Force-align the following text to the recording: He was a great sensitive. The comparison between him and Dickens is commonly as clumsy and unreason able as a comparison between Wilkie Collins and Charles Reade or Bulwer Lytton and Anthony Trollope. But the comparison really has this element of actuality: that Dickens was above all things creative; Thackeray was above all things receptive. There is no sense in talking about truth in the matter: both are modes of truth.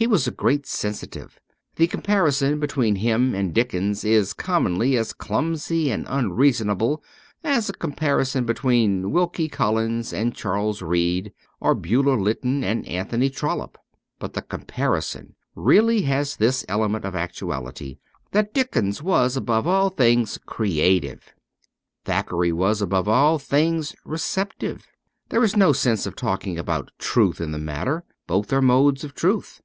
He 0.00 0.06
was 0.06 0.28
a 0.28 0.30
great 0.30 0.64
sensitive. 0.64 1.40
The 1.74 1.88
comparison 1.88 2.60
between 2.60 2.94
him 2.94 3.34
and 3.34 3.52
Dickens 3.52 4.04
is 4.04 4.32
commonly 4.32 4.96
as 4.96 5.12
clumsy 5.12 5.90
and 5.90 6.06
unreason 6.08 6.70
able 6.70 7.02
as 7.42 7.68
a 7.68 7.72
comparison 7.72 8.44
between 8.46 9.10
Wilkie 9.10 9.48
Collins 9.48 10.12
and 10.12 10.32
Charles 10.36 10.82
Reade 10.82 11.32
or 11.58 11.74
Bulwer 11.74 12.16
Lytton 12.16 12.62
and 12.62 12.86
Anthony 12.86 13.28
Trollope. 13.28 13.76
But 14.20 14.34
the 14.34 14.42
comparison 14.42 15.34
really 15.56 16.02
has 16.02 16.36
this 16.36 16.64
element 16.68 17.04
of 17.04 17.16
actuality: 17.16 17.98
that 18.30 18.54
Dickens 18.54 19.02
was 19.02 19.36
above 19.36 19.66
all 19.66 19.90
things 19.90 20.38
creative; 20.46 21.34
Thackeray 22.04 22.52
was 22.52 22.80
above 22.80 23.08
all 23.08 23.40
things 23.40 23.96
receptive. 24.04 24.86
There 25.30 25.42
is 25.42 25.56
no 25.56 25.72
sense 25.72 26.06
in 26.06 26.12
talking 26.12 26.56
about 26.56 26.92
truth 27.00 27.40
in 27.40 27.50
the 27.50 27.58
matter: 27.58 28.04
both 28.28 28.52
are 28.52 28.62
modes 28.62 29.02
of 29.02 29.16
truth. 29.16 29.60